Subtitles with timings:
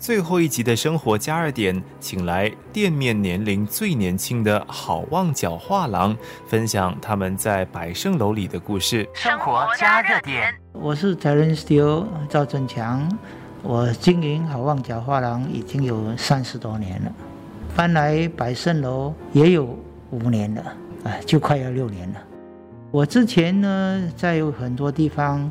[0.00, 9.06] 最后一集的生活加热点，请来店面年龄最年轻的好望角画廊，分享他们在百盛楼里的故事。
[9.12, 13.06] 生活加热点，我是 Terence Steele 赵振强，
[13.62, 17.12] 我经营好望角画廊已经有三十多年了，
[17.76, 19.78] 搬来百盛楼也有
[20.08, 20.64] 五年了，
[21.04, 22.20] 哎，就快要六年了。
[22.90, 25.50] 我之前呢，在很多地方，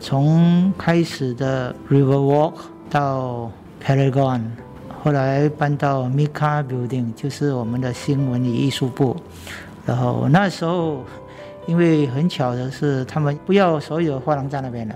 [0.00, 2.54] 从开始的 River Walk
[2.90, 3.52] 到
[3.84, 4.40] Paragon，
[5.02, 9.14] 后来搬到 Mika Building，就是我们的新闻与艺术部。
[9.84, 11.04] 然后那时候，
[11.66, 14.94] 因为很巧的是，他们不要所有画廊在那边了，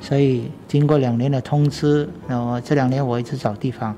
[0.00, 3.94] 所以经过两年的通知，然后这两年我一直找地方，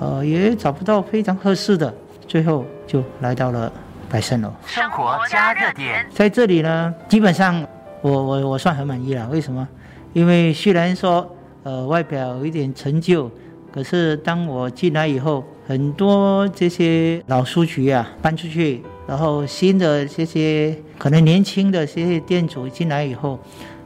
[0.00, 1.94] 呃，也找不到非常合适的，
[2.26, 3.72] 最后就来到了
[4.10, 4.52] 百盛楼。
[4.66, 7.64] 生活加热点，在这里呢，基本上
[8.02, 9.28] 我我我算很满意了。
[9.28, 9.68] 为什么？
[10.14, 11.30] 因为虽然说
[11.62, 13.30] 呃外表有一点陈旧。
[13.78, 23.38] 可是当我进来以后，很多这些老书局啊搬出去，然后新的这些可能年轻的这些店主进来以后，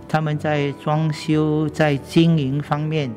[0.08, 3.10] 他们在装修、在经营方面，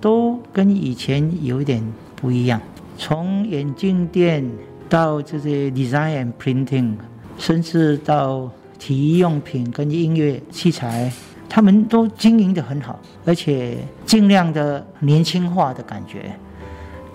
[0.00, 1.82] 都跟以前有一点
[2.14, 2.60] 不一样。
[2.96, 4.48] 从眼镜店
[4.88, 6.94] 到这些 design printing，
[7.38, 11.10] 甚至到体育用品跟音乐器材。
[11.50, 16.30] 他们都经营的很好，而且尽量的年轻化的感觉，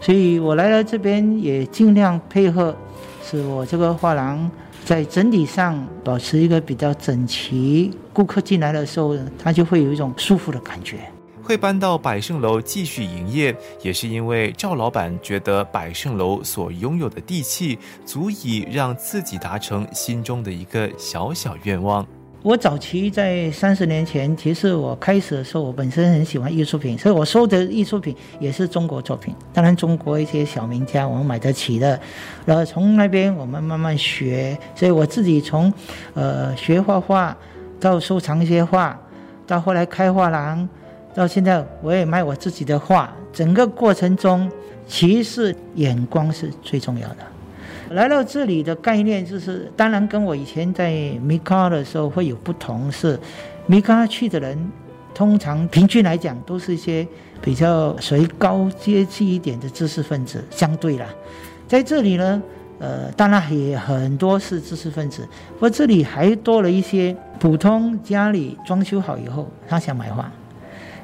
[0.02, 2.76] 所以我来了这边也尽量配合，
[3.24, 4.52] 使我这个画廊
[4.84, 7.92] 在整体上保持一个比较整齐。
[8.12, 10.98] 顾客进来的时候，他就会有一种舒服的感觉。
[11.42, 22.06] 会搬到百盛楼继续营业，也是因为赵老板觉得百盛楼所拥有的地气，足以让自己达成心中的一个小小愿望。
[22.46, 29.34] 我早期在三十年前，其实我开始的时候，我本身很喜欢艺术品，所以我收的艺术品也是中国作品。
[29.52, 32.00] 当然，中国一些小名家我们买得起的，
[32.46, 34.56] 然后从那边我们慢慢学。
[34.76, 35.74] 所以我自己从，
[36.14, 37.36] 呃，学画画，
[37.80, 38.96] 到收藏一些画，
[39.48, 40.70] 到后来开画廊，
[41.16, 43.12] 到现在我也卖我自己的画。
[43.34, 44.48] 整个过程中，
[44.86, 47.18] 其实眼光是最重要的。
[47.92, 50.92] 来到这里的概念就是，当然跟我以前在
[51.22, 52.92] 米卡的时候会有不同。
[52.92, 53.20] 是
[53.68, 54.72] 米卡去的人，
[55.14, 57.08] 通常平均来讲都是一些
[57.42, 60.44] 比较属于高阶级一点的知识分子。
[60.50, 61.06] 相对啦，
[61.68, 62.42] 在这里呢，
[62.80, 70.32] 呃，当然也很多是知识分子，不过这里还多了一些普通家里装修好以后他想买房。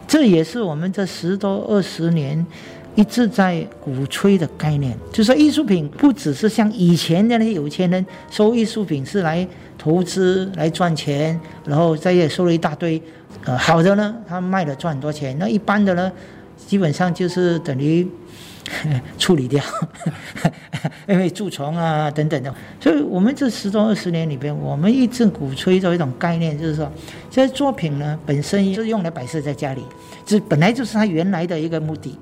[0.08, 2.46] 这也是我们这十多二十年。
[2.96, 9.48] 一直在鼓吹的概念，就说艺术品不只是像以前的那些有钱人收艺术品是来
[9.78, 13.02] 投资来赚钱，然后再也收了一大堆，
[13.46, 16.12] 呃，好的呢，他卖了赚很多钱；那一般的呢，
[16.68, 18.06] 基本上就是等于
[19.18, 19.64] 处理掉，
[21.08, 22.54] 因为蛀虫啊等等的。
[22.80, 26.92] 所以，我们这十多二十年里边，我们一直鼓吹着一种概念，就是说，
[27.30, 29.82] 这些作品呢本身是用来摆设在家里，
[30.26, 32.18] 这本来就是它原来的一个目的。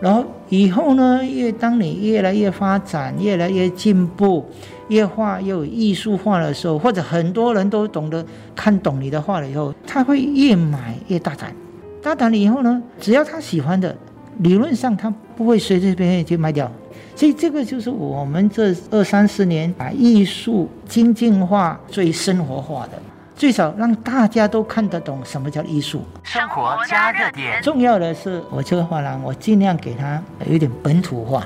[0.00, 4.44] 然后以后呢，越当你越来越发展，越来越进步，
[4.88, 8.24] 越画越有艺术化的时候，或者很多人都懂得
[8.56, 11.54] 看懂你的画了以后，他会越买越大胆。
[12.02, 13.94] 大胆了以后呢，只要他喜欢的，
[14.38, 16.70] 理论上他不会随随便便就卖掉。
[17.14, 22.92] 所以这个就是我们这二三十年把艺术精进化、最生活化的。
[23.40, 26.02] 最少让大家都看得懂什么叫艺术。
[26.22, 27.58] 生活加热点。
[27.62, 31.42] 重要的是，我这个画廊，我尽量给它有点本土化，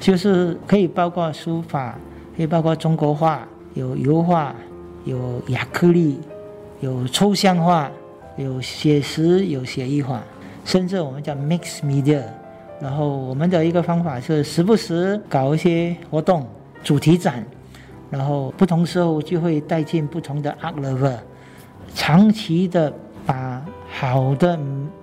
[0.00, 1.96] 就是可以包括书法，
[2.36, 4.52] 可以包括中国画，有油画，
[5.04, 6.18] 有亚克力，
[6.80, 7.88] 有抽象画，
[8.36, 10.20] 有写实，有写意画，
[10.64, 12.22] 甚至我们叫 mix media。
[12.80, 16.44] 然后我们的一个方法是时不时搞一些活动，
[16.82, 17.46] 主题展，
[18.10, 21.16] 然后不同时候就会带进不同的 art lover。
[21.96, 22.92] 长期的
[23.24, 24.56] 把好的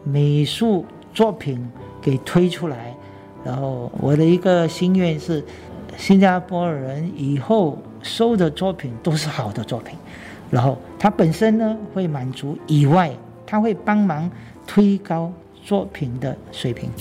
[0.04, 1.68] 美术作品
[2.00, 2.96] 给推出来，
[3.44, 5.44] 然后我的一个心愿是，
[5.98, 9.98] 新加坡人以后收的作品都是好的作品，
[10.52, 13.12] 然后他本身呢会满足以外，
[13.46, 14.30] 他会帮忙
[14.68, 16.92] 推高作品的水平，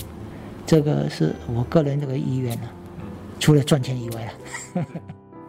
[0.65, 2.69] 这个是我个人这个意愿了，
[3.39, 4.85] 除了赚钱以外了。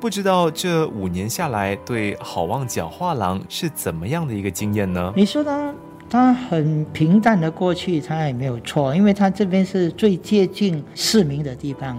[0.05, 5.11] 不知道这五年下来，对好望角画廊是怎么样的一个经验呢？
[5.17, 5.75] 你说它，
[6.11, 11.97] 它很平淡的过去，它也没有错，因为它这边是最接近市民的地方，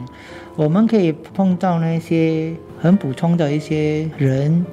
[0.56, 4.63] 我们可以碰到那些很普通的一些人，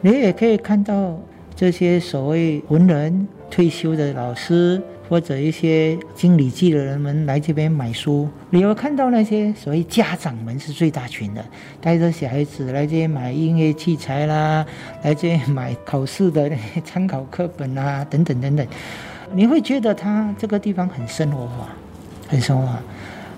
[0.00, 1.16] 你也可以看到
[1.54, 11.44] 这些所谓文人、退休的老师，或者一些经理记的人们来这边买书，你有看到那些所谓家长们是最大群的，
[11.80, 14.64] 带着小孩子来这边买音乐器材啦，
[15.02, 16.48] 来这边买考试的
[16.84, 18.64] 参考课本啊，等等等等，
[19.32, 21.68] 你会觉得他这个地方很生活化，
[22.28, 22.80] 很生活化。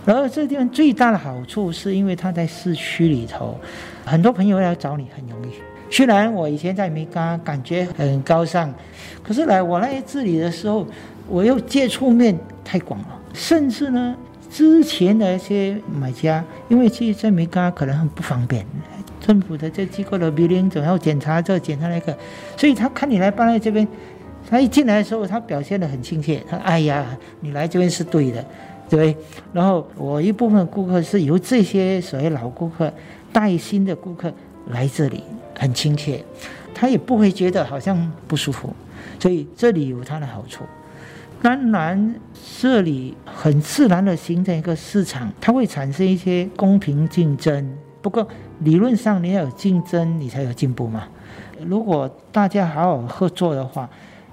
[0.05, 3.59] 然后这地方最大的好处是因为它在市区里头，
[4.05, 5.55] 很多朋友要找你很容易。
[5.93, 8.73] 虽然我以前在米嘎感觉很高尚，
[9.23, 10.87] 可是来我来这里的时候，
[11.29, 12.35] 我又接触面
[12.65, 14.17] 太广了，甚至呢，
[14.50, 18.65] 之前的一些买家，因为其实在米嘎可能很不方便，
[19.21, 22.17] 政府的这机构的 billing 总要检查这检查那个，
[22.56, 23.87] 所以他看你来搬来这边，
[24.49, 27.05] 他一进来的时候，他表现得很亲切，他哎呀，
[27.41, 28.43] 你来这边是对的。
[28.89, 29.15] 对，
[29.53, 32.91] 然后我一部分顾客是由这些所谓老顾客
[33.31, 34.33] 带新的顾客
[34.69, 35.23] 来这里，
[35.62, 36.25] 很亲切，
[36.75, 38.75] 他也不会觉得好像不舒服，
[39.20, 40.64] 所以这里有它的好处。
[41.41, 42.17] 当然，
[42.61, 47.79] 这里很自然的形成一个市场，它会产生一些公平竞争。
[48.00, 48.26] 不过
[48.59, 51.05] 理论上你要有竞争，你才有进步嘛。
[51.65, 53.88] 如果大家好好合作的话，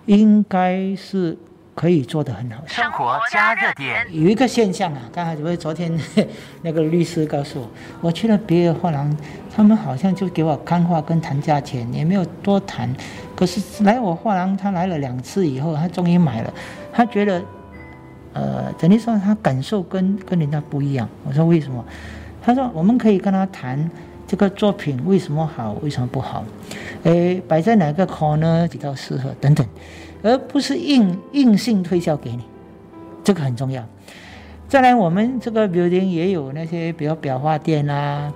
[0.07, 1.37] 应该是。
[1.79, 2.61] 可以做得很好。
[2.67, 5.89] 生活加热点有一个现象啊，刚才因为昨天
[6.61, 7.69] 那个律师告诉我，
[8.01, 9.15] 我去了别的画廊，
[9.55, 12.93] 他们好像就给我看画跟谈价钱，也没有多谈。
[13.33, 16.53] 可是来我画廊，他来了两次以后，他终于买了。
[16.91, 17.41] 他觉得，
[18.33, 21.07] 呃，等于说他感受跟跟人家不一样。
[21.25, 21.85] 我说为什么？
[22.41, 23.89] 他说我们可以跟他谈
[24.27, 26.43] 这个作品为什么好，为什么不好，
[27.03, 29.65] 诶，摆在哪个 corner 比较适合等等。
[30.21, 32.43] 而不是硬硬性推销给你，
[33.23, 33.83] 这个很重要。
[34.67, 38.31] 再来，我们这个 building 也有那些，比如裱画店啊，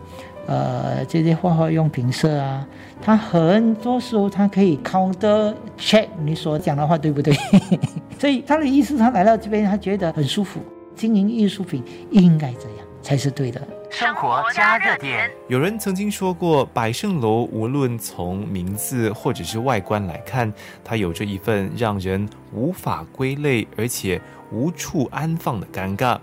[0.48, 2.68] 呃，这些画画用品社啊，
[3.02, 7.36] 它很多时候它可以 counter check 你所讲的话对不对？
[8.18, 10.60] 所以他的意思，他来到这边，他觉得很舒服。
[10.96, 13.60] 经营艺术品应该这样才是对的。
[13.94, 15.30] 生活加热点。
[15.48, 20.52] 有人曾经说过，百盛楼无论从名字或者是外观来看，
[20.84, 24.20] 它有着一份让人无法归类而且
[24.52, 26.20] 无处安放的尴尬。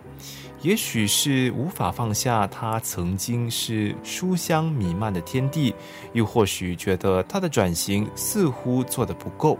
[0.62, 5.73] 也许是无法放下它曾经是书香弥漫的天地，
[6.12, 9.56] 又或许觉得它的转型似乎做得不够。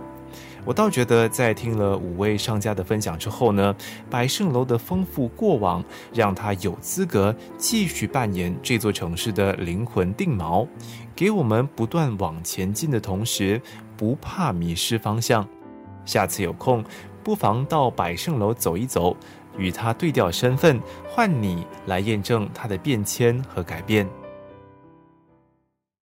[0.65, 3.75] 我倒觉得，在听了五位商家的分享之后呢，
[4.11, 5.83] 百盛楼的丰富过往，
[6.13, 10.67] 让他有资格继续扮演这座城市的灵魂定锚，
[11.17, 13.61] 给我们不断往前进的同时，
[13.97, 15.47] 不怕迷失方向。
[16.05, 16.85] 下次有空，
[17.23, 19.17] 不妨到百盛楼走一走，
[19.57, 24.07] 与他对调身份，换你来验证他的变迁和改变。